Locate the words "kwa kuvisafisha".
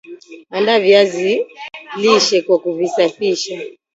2.41-3.61